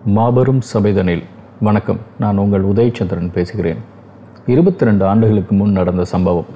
[0.00, 1.22] மாபெரும் சபைதனில்.
[1.60, 3.78] வணக்கம் நான் உங்கள் உதயச்சந்திரன் பேசுகிறேன்.
[4.46, 6.48] இருபத்தி ரெண்டு ஆண்டுகளுக்கு முன் நடந்த சம்பவம்.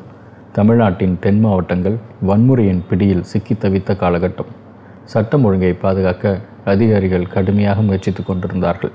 [0.53, 1.97] தமிழ்நாட்டின் தென் மாவட்டங்கள்
[2.27, 4.51] வன்முறையின் பிடியில் சிக்கி தவித்த காலகட்டம்.
[5.05, 8.93] சட்டம் ஒழுங்கை பாதுகாக்க அதிகாரிகள் கடுமையாக முயற்சித்துக் கொண்டிருந்தார்கள்.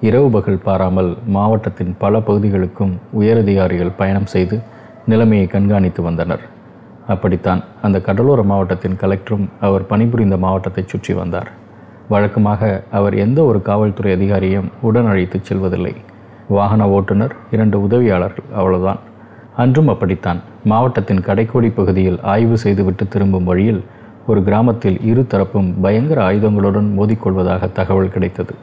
[0.00, 4.58] இரவு பகல் பாராமல் மாவட்டத்தின் பல பகுதிகளுக்கும் உயரதிகாரிகள் பயணம் செய்து
[5.06, 6.40] நிலைமையை கண்காணித்து வந்தனர்.
[7.06, 11.50] அப்படித்தான் அந்த கடலோர மாவட்டத்தின் கலெக்டரும் அவர் பணிபுரிந்த மாவட்டத்தை சுற்றி வந்தார்.
[12.10, 15.94] வழக்கமாக அவர் எந்த ஒரு காவல்துறை அதிகாரியும் உடன் அழைத்துச் செல்வதில்லை.
[16.48, 19.00] வாகன ஓட்டுநர் இரண்டு உதவியாளர்கள் அவ்வளவுதான்.
[19.56, 20.40] அன்றும் அப்படித்தான்.
[20.64, 23.84] மாவட்டத்தின் கடைக்கோடி பகுதியில் ஆய்வு செய்துவிட்டு திரும்பும் வழியில்
[24.26, 28.54] ஒரு கிராமத்தில் இரு தரப்பும் பயங்கர ஆயுதங்களுடன் மோதிக்கொள்வதாக தகவல் கிடைத்தது.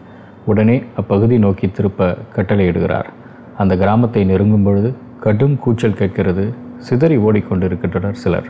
[0.45, 3.09] உடனே அப்பகுதி நோக்கி திருப்ப கட்டளையிடுகிறார்.
[3.58, 6.54] அந்த கிராமத்தை நெருங்கும் பொழுது கடும் கூச்சல் கேட்கிறது.
[6.78, 8.50] சிதறி ஓடிக்கொண்டிருக்கின்றனர் சிலர்.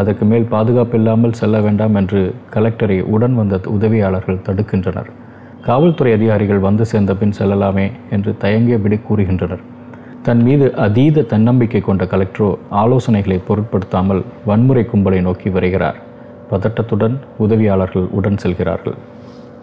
[0.00, 2.20] அதற்கு மேல் பாதுகாப்பு இல்லாமல் செல்ல வேண்டாம் என்று
[2.54, 5.08] கலெக்டரை உடன் வந்த உதவியாளர்கள் தடுக்கின்றனர்.
[5.62, 9.62] காவல்துறை அதிகாரிகள் வந்து சேர்ந்த பின் செல்லலாமே என்று தயங்கியபடி கூறுகின்றனர்.
[10.22, 15.98] தன் மீது அதீத தன்னம்பிக்கை கொண்ட கலெக்டரோ ஆலோசனைகளை பொருட்படுத்தாமல் வன்முறை கும்பலை நோக்கி வருகிறார்.
[16.50, 18.96] பதட்டத்துடன் உதவியாளர்கள் உடன் செல்கிறார்கள்.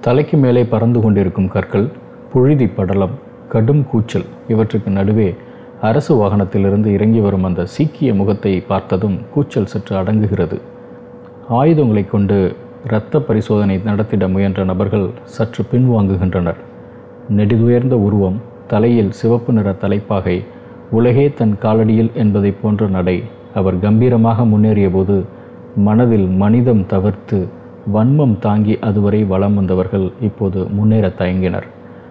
[0.01, 1.87] தலைக்கு மேலே பறந்து கொண்டிருக்கும் கற்கள்
[2.31, 3.15] புழுதி படலம்
[3.49, 5.29] கடும் கூச்சல் இவற்றுக்கு நடுவே
[5.87, 10.57] அரசு வாகனத்திலிருந்து இறங்கி வரும் அந்த சீக்கிய முகத்தை பார்த்ததும் கூச்சல் சற்று அடங்குகிறது.
[11.59, 12.37] ஆயுதங்களை கொண்டு
[12.87, 16.59] இரத்த பரிசோதனை நடத்திட முயன்ற நபர்கள் சற்று பின்வாங்குகின்றனர்.
[17.37, 20.37] நெடிதுயர்ந்த உருவம் தலையில் சிவப்பு நிற தலைப்பாகை
[20.91, 23.17] உலகே தன் காலடியில் என்பதை போன்ற நடை
[23.53, 25.17] அவர் கம்பீரமாக முன்னேறிய போது
[25.87, 27.39] மனதில் மனிதம் தவிர்த்து
[27.93, 31.67] வன்மம் தாங்கி அதுவரை வலம் வந்தவர்கள் இப்போது முன்னேற தயங்கினர்.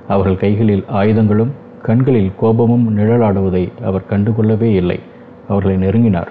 [0.08, 1.52] அவர்கள் கைகளில் ஆயுதங்களும்
[1.82, 5.00] கண்களில் கோபமும் நிழலாடுவதை அவர் கண்டுகொள்ளவே இல்லை.
[5.48, 6.28] அவர்களை நெருங்கினார்.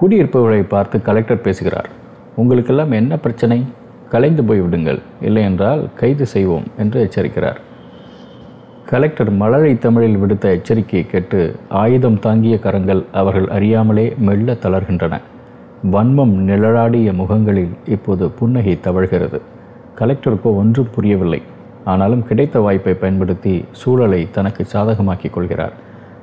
[0.00, 1.88] கூடியிருப்பவர்களை பார்த்து கலெக்டர் பேசுகிறார்.
[2.36, 3.64] உங்களுக்கெல்லாம் என்ன பிரச்சனை?
[4.08, 7.56] கலைந்து போய்விடுங்கள் இல்லையென்றால் கைது செய்வோம் என்று எச்சரிக்கிறார்.
[8.84, 15.20] கலெக்டர் மலரை தமிழில் விடுத்த எச்சரிக்கையை கேட்டு ஆயுதம் தாங்கிய கரங்கள் அவர்கள் அறியாமலே மெல்ல தளர்கின்றன.
[15.92, 19.40] வன்மம் நிழலாடிய முகங்களில் இப்போது புன்னகை தவழ்கிறது.
[19.98, 21.42] கலெக்டருக்கோ ஒன்றும் புரியவில்லை.
[21.84, 25.72] ஆனாலும் கிடைத்த வாய்ப்பை பயன்படுத்தி சூழலை தனக்கு சாதகமாக்கிக் கொள்கிறார்.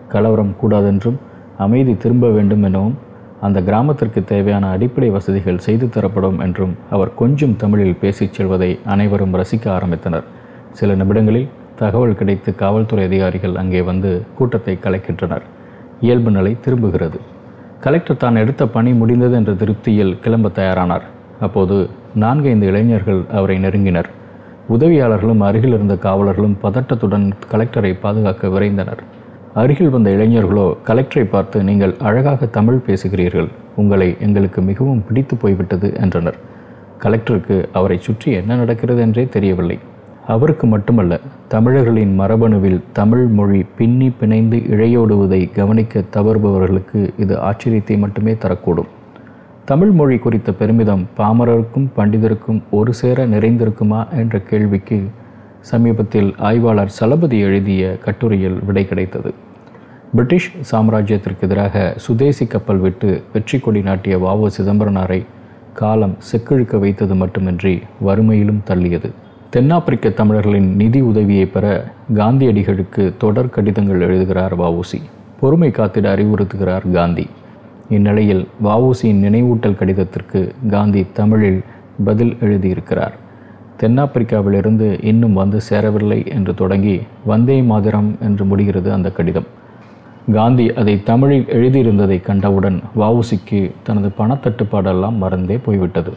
[0.08, 1.20] கலவரம் கூடாதென்றும்
[1.58, 2.98] அமைதி திரும்ப வேண்டும் எனவும்
[3.42, 9.66] அந்த கிராமத்திற்கு தேவையான அடிப்படை வசதிகள் செய்து தரப்படும் என்றும் அவர் கொஞ்சம் தமிழில் பேசிச் செல்வதை அனைவரும் ரசிக்க
[9.66, 10.24] ஆரம்பித்தனர்.
[10.72, 15.42] சில நிமிடங்களில் தகவல் கிடைத்து காவல்துறை அதிகாரிகள் அங்கே வந்து கூட்டத்தை கலைக்கின்றனர்.
[16.00, 17.20] இயல்பு நிலை திரும்புகிறது.
[17.80, 21.02] கலெக்டர் தான் எடுத்த பணி முடிந்தது என்ற திருப்தியில் கிளம்ப தயாரானார்.
[21.42, 24.10] அப்போது நான்கைந்து இளைஞர்கள் அவரை நெருங்கினர்.
[24.74, 29.02] உதவியாளர்களும் அருகில் இருந்த காவலர்களும் பதட்டத்துடன் கலெக்டரை பாதுகாக்க விரைந்தனர்.
[29.54, 33.50] அருகில் வந்த இளைஞர்களோ கலெக்டரை பார்த்து நீங்கள் அழகாக தமிழ் பேசுகிறீர்கள்.
[33.76, 36.40] உங்களை எங்களுக்கு மிகவும் பிடித்து போய்விட்டது என்றனர்.
[37.04, 39.78] கலெக்டருக்கு அவரை சுற்றி என்ன நடக்கிறது என்றே தெரியவில்லை.
[40.34, 48.90] அவருக்கு மட்டுமல்ல தமிழர்களின் மரபணுவில் தமிழ் மொழி பின்னி பிணைந்து இழையோடுவதை கவனிக்க தவறுபவர்களுக்கு இது ஆச்சரியத்தை மட்டுமே தரக்கூடும்.
[49.70, 54.98] தமிழ் மொழி குறித்த பெருமிதம் பாமரருக்கும் பண்டிதருக்கும் ஒரு சேர நிறைந்திருக்குமா என்ற கேள்விக்கு
[55.70, 59.34] சமீபத்தில் ஆய்வாளர் சலபதி எழுதிய கட்டுரையில் விடை கிடைத்தது.
[60.12, 65.26] பிரிட்டிஷ் சாம்ராஜ்யத்திற்கு எதிராக சுதேசி கப்பல் விட்டு வெற்றி கொடி நாட்டிய வாவோ சிதம்பரனாரை
[65.74, 69.12] காலம் செக்கிழுக்க வைத்தது மட்டுமின்றி வறுமையிலும் தள்ளியது.
[69.50, 71.66] தென்னாப்பிரிக்க தமிழர்களின் நிதி உதவியை பெற
[72.14, 75.02] காந்தியடிகளுக்கு தொடர் கடிதங்கள் எழுதுகிறார் வவுசி
[75.40, 77.28] பொறுமை காத்திட அறிவுறுத்துகிறார் காந்தி.
[77.90, 81.64] இந்நிலையில் வவுசியின் நினைவூட்டல் கடிதத்திற்கு காந்தி தமிழில்
[82.04, 83.16] பதில் எழுதியிருக்கிறார்.
[83.80, 89.46] தென்னாப்பிரிக்காவிலிருந்து இன்னும் வந்து சேரவில்லை என்று தொடங்கி வந்தே மாதிரம் என்று முடிகிறது அந்த கடிதம்.
[90.34, 96.14] காந்தி அதை தமிழில் எழுதியிருந்ததை கண்டவுடன் வவுசிக்கு தனது பணத்தட்டுப்பாடெல்லாம் மறந்தே போய்விட்டது.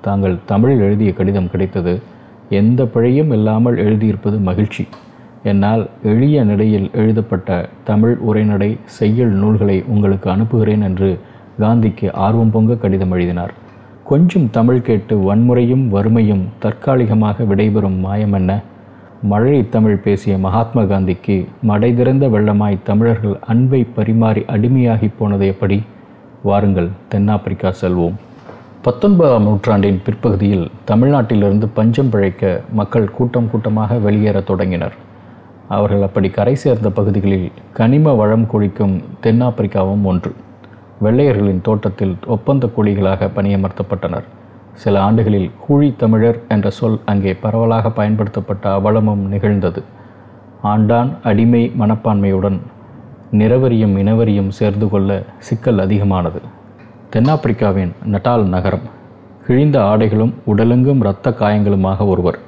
[0.00, 2.02] தாங்கள் தமிழில் எழுதிய கடிதம் கிடைத்தது
[2.48, 4.86] எந்த பிழையும் இல்லாமல் எழுதியிருப்பது மகிழ்ச்சி.
[5.42, 11.18] என்னால் எளிய நிலையில் எழுதப்பட்ட தமிழ் உரைநடை செய்யுள் நூல்களை உங்களுக்கு அனுப்புகிறேன் என்று
[11.60, 13.52] காந்திக்கு ஆர்வம் பொங்க கடிதம் எழுதினார்.
[14.04, 18.60] கொஞ்சம் தமிழ் கேட்டு வன்முறையும் வறுமையும் தற்காலிகமாக விடைபெறும் மாயம் என்ன?
[19.22, 25.82] மழை தமிழ் பேசிய மகாத்மா காந்திக்கு மடை திறந்த வெள்ளமாய் தமிழர்கள் அன்பை பரிமாறி அடிமையாகி போனது எப்படி?
[26.42, 28.14] வாருங்கள் தென்னாப்பிரிக்கா செல்வோம்.
[28.82, 34.92] பத்தொன்பதாம் நூற்றாண்டின் பிற்பகுதியில் தமிழ்நாட்டிலிருந்து பஞ்சம் பிழைக்க மக்கள் கூட்டம் கூட்டமாக வெளியேறத் தொடங்கினர்.
[35.68, 40.34] அவர்கள் அப்படி கரை சேர்ந்த பகுதிகளில் கனிம வளம் குழிக்கும் தென்னாப்பிரிக்காவும் ஒன்று.
[41.02, 44.24] வெள்ளையர்களின் தோட்டத்தில் ஒப்பந்த கூலிகளாக பணியமர்த்தப்பட்டனர்.
[44.74, 49.82] சில ஆண்டுகளில் கூழி தமிழர் என்ற சொல் அங்கே பரவலாக பயன்படுத்தப்பட்ட அவலமும் நிகழ்ந்தது.
[50.64, 52.58] ஆண்டான் அடிமை மனப்பான்மையுடன்
[53.32, 56.40] நிறவரியும் இனவரியும் சேர்ந்து கொள்ள சிக்கல் அதிகமானது.
[57.12, 58.86] தென்னாப்பிரிக்காவின் நட்டால் நகரம்
[59.46, 62.38] கிழிந்த ஆடைகளும் உடலெங்கும் இரத்த காயங்களுமாக ஒருவர்.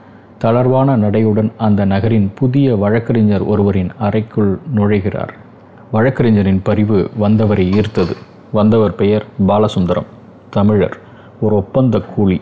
[0.45, 5.29] தளர்வான நடையுடன் அந்த நகரின் புதிய வழக்கறிஞர் ஒருவரின் அறைக்குள் நுழைகிறார்.
[5.93, 8.17] வழக்கறிஞரின் பரிவு வந்தவரை ஈர்த்தது.
[8.53, 10.07] வந்தவர் பெயர் பாலசுந்தரம்.
[10.51, 10.97] தமிழர்.
[11.41, 12.41] ஒரு ஒப்பந்த கூலி.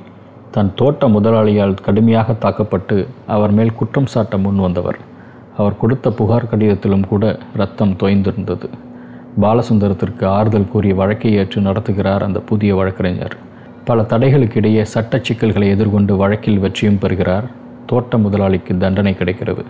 [0.50, 4.98] தன் தோட்ட முதலாளியால் கடுமையாக தாக்கப்பட்டு அவர் மேல் குற்றம் சாட்ட முன் வந்தவர்.
[5.56, 8.68] அவர் கொடுத்த புகார் கடிதத்திலும் கூட ரத்தம் தோய்ந்திருந்தது.
[9.40, 13.36] பாலசுந்தரத்திற்கு ஆறுதல் கூறி வழக்கை ஏற்று நடத்துகிறார் அந்த புதிய வழக்கறிஞர்.
[13.84, 17.57] பல தடைகளுக்கிடையே சட்ட சிக்கல்களை எதிர்கொண்டு வழக்கில் வெற்றியும் பெறுகிறார்.
[17.90, 19.64] தோட்ட முதலாளிக்கு தண்டனை கிடைக்கிறது.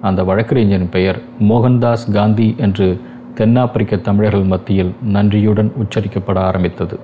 [0.00, 1.18] அந்த வழக்கறிஞரின் பெயர்
[1.50, 2.88] மோகன்தாஸ் காந்தி என்று
[3.34, 6.96] தென்னாப்பிரிக்க தமிழர்கள் மத்தியில் நன்றியுடன் உச்சரிக்கப்பட ஆரம்பித்தது.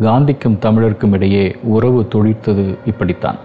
[0.00, 1.44] காந்திக்கும் தமிழருக்கும் இடையே
[1.74, 3.40] உறவு தொழித்தது இப்படித்தான்.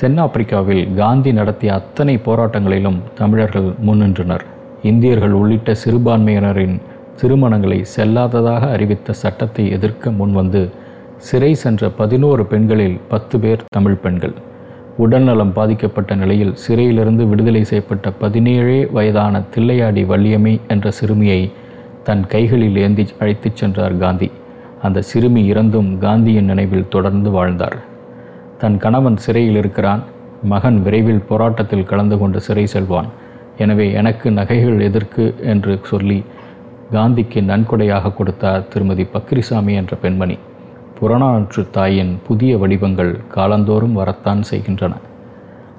[0.00, 4.44] தென்னாப்பிரிக்காவில் காந்தி நடத்திய அத்தனை போராட்டங்களிலும் தமிழர்கள் முன்னின்றனர்.
[4.82, 6.76] இந்தியர்கள் உள்ளிட்ட சிறுபான்மையினரின்
[7.20, 10.62] திருமணங்களை செல்லாததாக அறிவித்த சட்டத்தை எதிர்க்க முன்வந்து
[11.28, 14.36] சிறை சென்ற பதினோரு பெண்களில் பத்து பேர் தமிழ் பெண்கள்.
[15.04, 21.40] உடல்நலம் பாதிக்கப்பட்ட நிலையில் சிறையிலிருந்து விடுதலை செய்யப்பட்ட பதினேழே வயதான தில்லையாடி வள்ளியம்மை என்ற சிறுமியை
[22.06, 24.28] தன் கைகளில் ஏந்தி அழைத்துச் சென்றார் காந்தி.
[24.86, 27.78] அந்த சிறுமி இறந்தும் காந்தியின் நினைவில் தொடர்ந்து வாழ்ந்தார்
[28.58, 30.02] தன் கணவன் சிறையில் இருக்கிறான்.
[30.52, 33.08] மகன் விரைவில் போராட்டத்தில் கலந்து கொண்டு சிறை செல்வான்.
[33.64, 36.18] எனவே எனக்கு நகைகள் எதற்கு என்று சொல்லி
[36.92, 40.38] காந்திக்கு நன்கொடையாக கொடுத்தார் திருமதி பக்ரிசாமி என்ற பெண்மணி.
[41.00, 44.94] புறநானூற்று தாயின் புதிய வடிவங்கள் காலந்தோறும் வரத்தான் செய்கின்றன.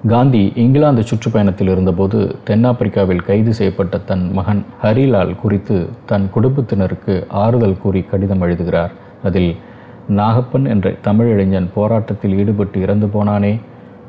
[0.07, 8.01] காந்தி இங்கிலாந்து சுற்றுப்பயணத்தில் இருந்தபோது தென்னாப்பிரிக்காவில் கைது செய்யப்பட்ட தன் மகன் ஹரிலால் குறித்து தன் குடும்பத்தினருக்கு ஆறுதல் கூறி
[8.01, 8.91] கடிதம் எழுதுகிறார்.
[9.23, 9.55] அதில்
[10.09, 13.59] நாகப்பன் என்ற தமிழ் இளைஞன் போராட்டத்தில் ஈடுபட்டு இறந்து போனானே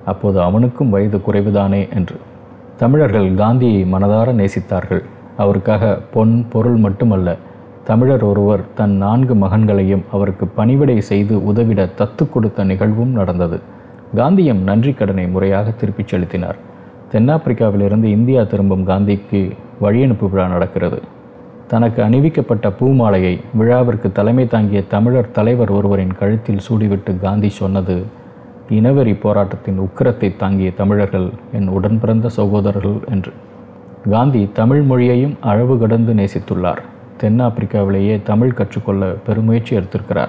[0.04, 2.16] அப்போது அவனுக்கும் வயது குறைவுதானே என்று.
[2.76, 5.02] தமிழர்கள் காந்தியை மனதார நேசித்தார்கள்.
[5.36, 7.36] அவருக்காக பொன் பொருள் மட்டுமல்ல
[7.84, 13.60] தமிழர் ஒருவர் தன் நான்கு மகன்களையும் அவருக்கு பணிவிடை செய்து உதவிட தத்து கொடுத்த நிகழ்வும் நடந்தது.
[14.14, 16.56] காந்தியம் நன்றி கடனை முறையாக திருப்பிச் செலுத்தினார்.
[17.12, 19.50] தென்னாப்பிரிக்காவிலிருந்து இந்தியா திரும்பும் காந்திக்கு
[19.82, 21.00] வழியனுப்பு விழா நடக்கிறது.
[21.66, 28.04] தனக்கு அணிவிக்கப்பட்ட பூமாலையை விழாவிற்கு தலைமை தாங்கிய தமிழர் தலைவர் ஒருவரின் கழுத்தில் சூடிவிட்டு காந்தி சொன்னது
[28.68, 33.32] இனவெறி போராட்டத்தின் உக்கிரத்தை தாங்கிய தமிழர்கள் என் உடன் பிறந்த சகோதரர்கள் என்று.
[34.10, 36.82] காந்தி தமிழ் மொழியையும் அளவு கடந்து நேசித்துள்ளார்.
[37.22, 40.28] தென்னாப்பிரிக்காவிலேயே தமிழ் கற்றுக்கொள்ள பெருமுயற்சி எடுத்திருக்கிறார்.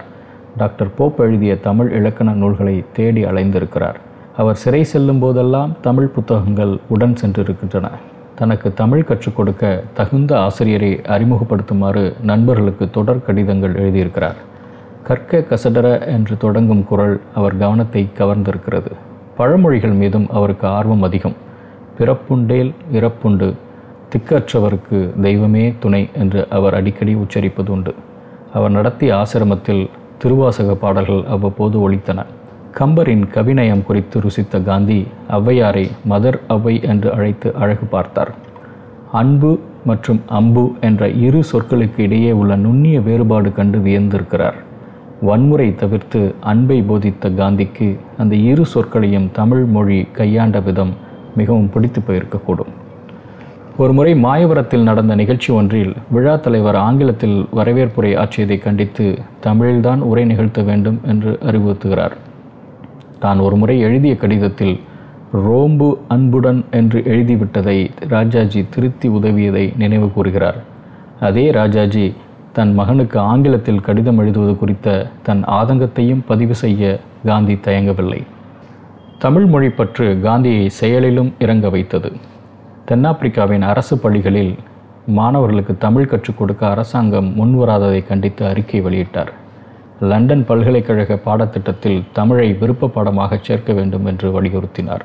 [0.57, 3.95] டாக்டர் போப் எழுதிய தமிழ் இலக்கண நூல்களை தேடி அலைந்திருக்கிறார்.
[4.37, 7.91] அவர் சிறை செல்லும் போதெல்லாம் தமிழ் புத்தகங்கள் உடன் சென்றிருக்கின்றன.
[8.35, 14.35] தனக்கு தமிழ் கற்றுக் கொடுக்க தகுந்த ஆசிரியரை அறிமுகப்படுத்துமாறு நண்பர்களுக்கு தொடர் கடிதங்கள் எழுதியிருக்கிறார்.
[15.03, 18.91] கற்க கசடர என்று தொடங்கும் குரல் அவர் கவனத்தை கவர்ந்திருக்கிறது.
[19.37, 21.33] பழமொழிகள் மீதும் அவருக்கு ஆர்வம் அதிகம்.
[21.99, 23.53] பிறப்புண்டேல் இறப்புண்டு
[24.13, 27.91] திக்கற்றவருக்கு தெய்வமே துணை என்று அவர் அடிக்கடி உச்சரிப்பது உண்டு
[28.57, 29.83] அவர் நடத்திய ஆசிரமத்தில்
[30.21, 32.25] திருவாசக பாடல்கள் அவ்வப்போது ஒலித்தன.
[32.77, 34.97] கம்பரின் கவிநயம் குறித்து ருசித்த காந்தி
[35.37, 38.31] ஔவையாரை மதர் ஔவை என்று அழைத்து அழகு பார்த்தார்.
[39.21, 39.51] அன்பு
[39.89, 44.59] மற்றும் அம்பு என்ற இரு சொற்களுக்கு இடையே உள்ள நுண்ணிய வேறுபாடு கண்டு வியந்திருக்கிறார்.
[45.29, 46.21] வன்முறை தவிர்த்து
[46.51, 50.93] அன்பை போதித்த காந்திக்கு அந்த இரு சொற்களையும் தமிழ் மொழி கையாண்ட விதம்
[51.35, 52.71] மிகவும் பிடித்து போயிருக்கக்கூடும்.
[53.77, 60.61] ஒரு முறை மாயவரத்தில் நடந்த நிகழ்ச்சி ஒன்றில் விழா தலைவர் ஆங்கிலத்தில் வரவேற்புரை ஆற்றியதை கண்டித்து தமிழில்தான் உரை நிகழ்த்த
[60.61, 62.11] வேண்டும் என்று அறிவுறுத்துகிறார்.
[63.19, 64.79] தான் ஒரு முறை எழுதிய கடிதத்தில்
[65.33, 70.59] ரோம்பு அன்புடன் என்று எழுதிவிட்டதை ராஜாஜி திருத்தி உதவியதை நினைவு கூறுகிறார்.
[71.19, 72.13] அதே ராஜாஜி
[72.53, 78.21] தன் மகனுக்கு ஆங்கிலத்தில் கடிதம் எழுதுவது குறித்த தன் ஆதங்கத்தையும் பதிவு செய்ய காந்தி தயங்கவில்லை.
[79.19, 82.11] தமிழ் மொழி பற்று காந்தியை செயலிலும் இறங்க வைத்தது.
[82.91, 84.55] தென்னாப்பிரிக்காவின் அரசு பள்ளிகளில்
[85.07, 89.27] மாணவர்களுக்கு தமிழ் கற்றுக் கொடுக்க அரசாங்கம் முன்வராததை கண்டித்து அறிக்கை வெளியிட்டார்.
[90.01, 94.99] லண்டன் பல்கலைக்கழக பாடத்திட்டத்தில் தமிழை விருப்ப பாடமாக சேர்க்க வேண்டும் என்று வலியுறுத்தினார்.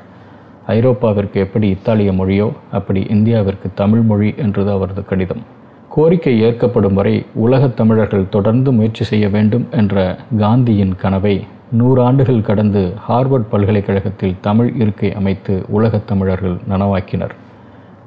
[0.67, 5.41] ஐரோப்பாவிற்கு எப்படி இத்தாலிய மொழியோ அப்படி இந்தியாவிற்கு தமிழ் மொழி என்றது அவரது கடிதம்.
[5.89, 11.45] கோரிக்கை ஏற்கப்படும் வரை உலகத் தமிழர்கள் தொடர்ந்து முயற்சி செய்ய வேண்டும் என்ற காந்தியின் கனவை
[11.77, 17.31] நூறாண்டுகள் கடந்து ஹார்வர்ட் பல்கலைக்கழகத்தில் தமிழ் இருக்கை அமைத்து உலகத் தமிழர்கள் நனவாக்கினர்.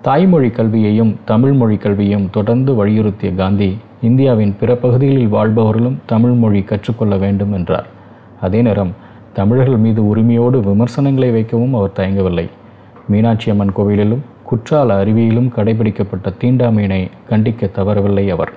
[0.03, 7.17] தாய்மொழி கல்வியையும் தமிழ் மொழி கல்வியையும் தொடர்ந்து வலியுறுத்திய காந்தி இந்தியாவின் பிற பகுதிகளில் வாழ்பவர்களும் தமிழ் மொழி கற்றுக்கொள்ள
[7.17, 7.87] வேண்டும் என்றார்.
[8.41, 8.93] அதே நேரம்
[9.33, 12.47] தமிழர்கள் மீது உரிமையோடு விமர்சனங்களை வைக்கவும் அவர் தயங்கவில்லை.
[13.09, 18.53] மீனாட்சி அம்மன் கோவிலிலும் குற்றால அருவியிலும் கடைபிடிக்கப்பட்ட தீண்டாமையினை கண்டிக்க தவறவில்லை அவர்.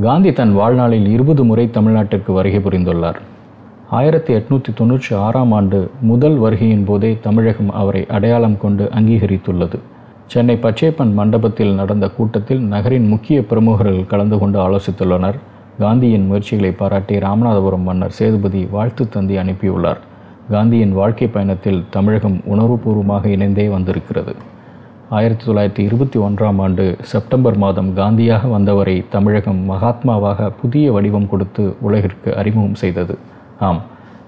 [0.00, 3.20] காந்தி தன் வாழ்நாளில் இருபது முறை தமிழ்நாட்டிற்கு வருகை புரிந்துள்ளார்.
[3.90, 9.78] ஆயிரத்தி எட்நூற்றி தொண்ணூற்றி ஆறாம் ஆண்டு முதல் வருகையின் போதே தமிழகம் அவரை அடையாளம் கொண்டு அங்கீகரித்துள்ளது.
[10.32, 15.38] சென்னை பச்சேப்பன் மண்டபத்தில் நடந்த கூட்டத்தில் நகரின் முக்கிய பிரமுகர்கள் கலந்து கொண்டு ஆலோசித்துள்ளனர்.
[15.78, 20.00] காந்தியின் முயற்சிகளை பாராட்டி ராமநாதபுரம் மன்னர் சேதுபதி வாழ்த்து தந்தி அனுப்பியுள்ளார்.
[20.50, 24.34] காந்தியின் வாழ்க்கை பயணத்தில் தமிழகம் உணர்வுபூர்வமாக இணைந்தே வந்திருக்கிறது.
[25.08, 32.36] ஆயிரத்தி தொள்ளாயிரத்தி இருபத்தி ஒன்றாம் ஆண்டு செப்டம்பர் மாதம் காந்தியாக வந்தவரை தமிழகம் மகாத்மாவாக புதிய வடிவம் கொடுத்து உலகிற்கு
[32.36, 33.18] அறிமுகம் செய்தது.
[33.60, 33.82] ஆம்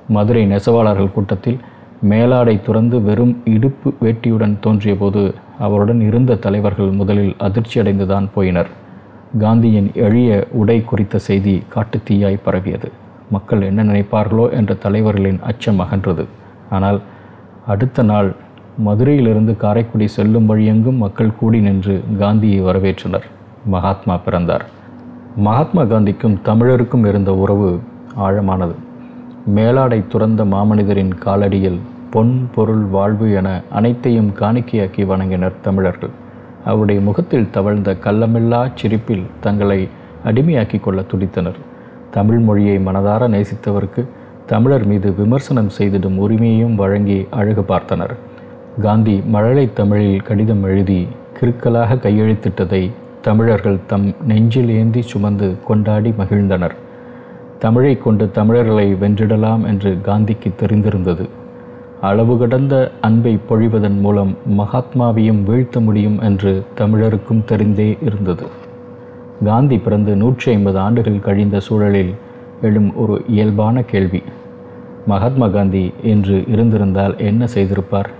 [0.08, 1.60] மதுரை நெசவாளர்கள் கூட்டத்தில்
[2.08, 5.34] மேலாடை துறந்து வெறும் இடுப்பு வேட்டியுடன் தோன்றியபோது
[5.66, 8.70] அவருடன் இருந்த தலைவர்கள் முதலில் அதிர்ச்சியடைந்துதான் போயினர்.
[9.38, 12.88] காந்தியின் எளிய உடை குறித்த செய்தி காட்டுத்தீயாய் பரவியது.
[13.30, 16.24] மக்கள் என்ன நினைப்பார்களோ என்ற தலைவர்களின் அச்சம் அகன்றது.
[16.70, 17.00] ஆனால்
[17.66, 18.30] அடுத்த நாள்
[18.78, 23.26] மதுரையிலிருந்து காரைக்குடி செல்லும் வழியெங்கும் மக்கள் கூடி நின்று காந்தியை வரவேற்றனர்.
[23.66, 24.64] மகாத்மா பிறந்தார்.
[25.36, 27.70] மகாத்மா காந்திக்கும் தமிழருக்கும் இருந்த உறவு
[28.26, 28.74] ஆழமானது.
[29.54, 36.10] மேலாடை துறந்த மாமனிதரின் காலடியில் பொன் பொருள் வாழ்வு என அனைத்தையும் காணிக்கையாக்கி வணங்கினர் தமிழர்கள்.
[36.64, 39.88] அவருடைய முகத்தில் தவழ்ந்த கள்ளமில்லா சிரிப்பில் தங்களை
[40.24, 41.58] அடிமையாக்கி கொள்ள துடித்தனர்.
[42.10, 44.06] தமிழ் மொழியை மனதார நேசித்தவருக்கு
[44.46, 48.14] தமிழர் மீது விமர்சனம் செய்திடும் உரிமையையும் வழங்கி அழகு பார்த்தனர்.
[48.80, 51.08] காந்தி மழலை தமிழில் கடிதம் எழுதி
[51.40, 52.90] கிறுக்கலாக கையெழுத்திட்டதை
[53.22, 56.76] தமிழர்கள் தம் நெஞ்சில் ஏந்தி சுமந்து கொண்டாடி மகிழ்ந்தனர்.
[57.58, 61.28] தமிழை கொண்டு தமிழர்களை வென்றிடலாம் என்று காந்திக்கு தெரிந்திருந்தது.
[62.00, 68.46] அளவு கடந்த அன்பை பொழிவதன் மூலம் மகாத்மாவையும் வீழ்த்த முடியும் என்று தமிழருக்கும் தெரிந்தே இருந்தது.
[69.44, 72.14] காந்தி பிறந்து நூற்றி ஐம்பது ஆண்டுகள் கழிந்த சூழலில்
[72.62, 74.22] எழும் ஒரு இயல்பான கேள்வி.
[75.06, 78.10] மகாத்மா காந்தி என்று இருந்திருந்தால் என்ன செய்திருப்பார்?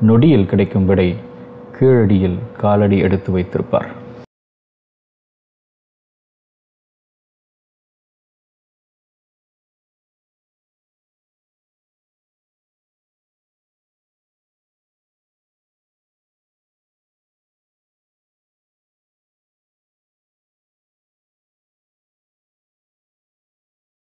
[0.00, 1.14] நொடியில் கிடைக்கும் விடை
[1.80, 3.88] கீழடியில் காலடி எடுத்து வைத்திருப்பார்.